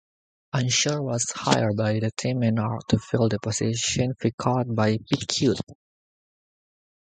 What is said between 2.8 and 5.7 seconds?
to fill the position vacated by Piquet.